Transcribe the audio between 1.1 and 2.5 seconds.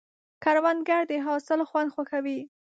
حاصل خوند خوښوي